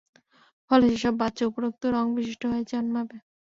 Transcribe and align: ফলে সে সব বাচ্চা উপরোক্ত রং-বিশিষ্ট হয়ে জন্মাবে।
ফলে 0.71 0.85
সে 0.91 0.97
সব 1.03 1.13
বাচ্চা 1.21 1.43
উপরোক্ত 1.47 1.83
রং-বিশিষ্ট 1.95 2.41
হয়ে 2.51 2.63
জন্মাবে। 2.71 3.17